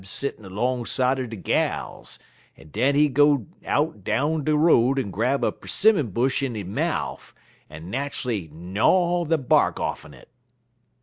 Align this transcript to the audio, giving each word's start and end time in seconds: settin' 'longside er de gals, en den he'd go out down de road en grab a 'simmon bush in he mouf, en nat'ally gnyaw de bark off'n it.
settin' 0.03 0.43
'longside 0.55 1.19
er 1.19 1.27
de 1.27 1.35
gals, 1.35 2.17
en 2.57 2.69
den 2.69 2.95
he'd 2.95 3.13
go 3.13 3.45
out 3.67 4.03
down 4.03 4.43
de 4.43 4.57
road 4.57 4.97
en 4.97 5.11
grab 5.11 5.43
a 5.43 5.53
'simmon 5.67 6.07
bush 6.07 6.41
in 6.41 6.55
he 6.55 6.63
mouf, 6.63 7.35
en 7.69 7.91
nat'ally 7.91 8.47
gnyaw 8.49 9.29
de 9.29 9.37
bark 9.37 9.79
off'n 9.79 10.15
it. 10.15 10.29